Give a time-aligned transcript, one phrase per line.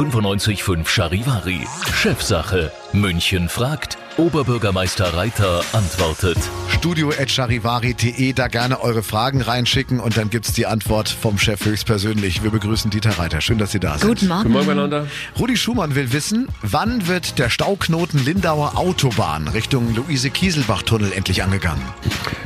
[0.00, 1.66] 95.5 Charivari.
[1.92, 2.72] Chefsache.
[2.94, 3.98] München fragt.
[4.20, 6.36] Oberbürgermeister Reiter antwortet.
[6.68, 12.42] Studio.charivari.de, da gerne eure Fragen reinschicken und dann gibt's die Antwort vom Chef höchstpersönlich.
[12.42, 13.40] Wir begrüßen Dieter Reiter.
[13.40, 14.08] Schön, dass Sie da sind.
[14.10, 14.42] Guten Morgen.
[14.42, 15.06] Guten Morgen miteinander.
[15.38, 21.82] Rudi Schumann will wissen, wann wird der Stauknoten Lindauer Autobahn Richtung Luise-Kieselbach-Tunnel endlich angegangen?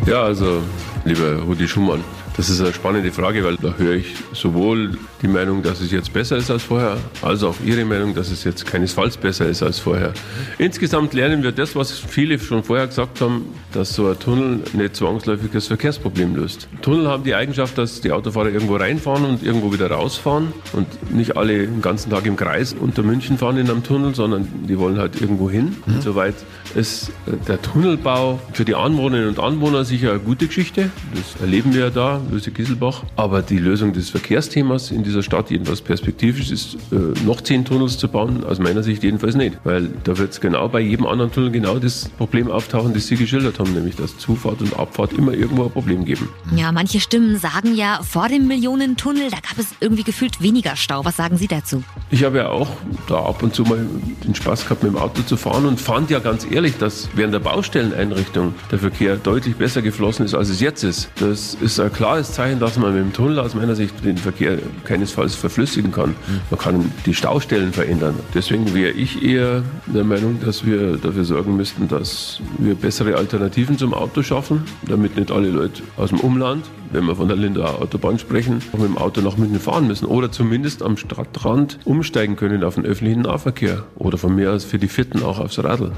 [0.06, 0.62] Ja, also,
[1.04, 2.04] lieber Rudi Schumann,
[2.36, 6.12] das ist eine spannende Frage, weil da höre ich sowohl die Meinung, dass es jetzt
[6.12, 9.78] besser ist als vorher, als auch Ihre Meinung, dass es jetzt keinesfalls besser ist als
[9.78, 10.12] vorher.
[10.58, 14.96] Insgesamt lernen wir das, was viele schon vorher gesagt haben, dass so ein Tunnel nicht
[14.96, 16.68] zwangsläufig das Verkehrsproblem löst.
[16.82, 21.36] Tunnel haben die Eigenschaft, dass die Autofahrer irgendwo reinfahren und irgendwo wieder rausfahren und nicht
[21.36, 24.98] alle den ganzen Tag im Kreis unter München fahren in einem Tunnel, sondern die wollen
[24.98, 25.76] halt irgendwo hin.
[25.86, 25.94] Mhm.
[25.94, 26.34] Insoweit
[26.74, 27.10] ist
[27.48, 30.90] der Tunnelbau für die Anwohnerinnen und Anwohner sicher eine gute Geschichte.
[31.14, 33.02] Das erleben wir ja da Löse Gieselbach.
[33.16, 37.98] Aber die Lösung des Verkehrsthemas in dieser Stadt, jedenfalls perspektivisch, ist, äh, noch zehn Tunnels
[37.98, 39.58] zu bauen, aus meiner Sicht jedenfalls nicht.
[39.64, 43.16] Weil da wird es genau bei jedem anderen Tunnel genau das Problem auftauchen, das Sie
[43.16, 46.28] geschildert haben, nämlich dass Zufahrt und Abfahrt immer irgendwo ein Problem geben.
[46.54, 51.04] Ja, manche Stimmen sagen ja, vor dem Millionentunnel, da gab es irgendwie gefühlt weniger Stau.
[51.04, 51.82] Was sagen Sie dazu?
[52.14, 52.68] Ich habe ja auch
[53.08, 53.84] da ab und zu mal
[54.22, 57.34] den Spaß gehabt, mit dem Auto zu fahren und fand ja ganz ehrlich, dass während
[57.34, 61.10] der Baustelleneinrichtung der Verkehr deutlich besser geflossen ist, als es jetzt ist.
[61.18, 64.58] Das ist ein klares Zeichen, dass man mit dem Tunnel aus meiner Sicht den Verkehr
[64.84, 66.14] keinesfalls verflüssigen kann.
[66.50, 68.14] Man kann die Staustellen verändern.
[68.32, 73.76] Deswegen wäre ich eher der Meinung, dass wir dafür sorgen müssten, dass wir bessere Alternativen
[73.76, 76.64] zum Auto schaffen, damit nicht alle Leute aus dem Umland
[76.94, 80.06] wenn wir von der Lindauer Autobahn sprechen, auch mit dem Auto nach München fahren müssen
[80.06, 84.78] oder zumindest am Stadtrand umsteigen können auf den öffentlichen Nahverkehr oder von mir aus für
[84.78, 85.92] die Vierten auch aufs Radl.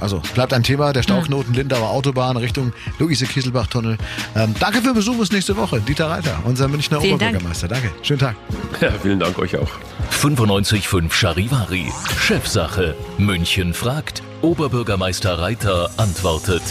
[0.00, 3.98] Also bleibt ein Thema, der Stauknoten Lindauer Autobahn Richtung Luise-Kieselbach-Tunnel.
[4.36, 5.80] Ähm, danke für den Besuch bis nächste Woche.
[5.80, 7.68] Dieter Reiter, unser Münchner Vielen Oberbürgermeister.
[7.68, 7.82] Dank.
[7.82, 7.96] Danke.
[8.02, 8.36] Schönen Tag.
[8.80, 9.70] Ja, vielen Dank euch auch.
[10.10, 11.90] 95.5 Charivari.
[12.18, 12.94] Chefsache.
[13.18, 14.22] München fragt.
[14.42, 16.62] Oberbürgermeister Reiter antwortet.